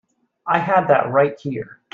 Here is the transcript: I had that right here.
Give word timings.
I 0.47 0.57
had 0.57 0.87
that 0.87 1.11
right 1.11 1.39
here. 1.39 1.79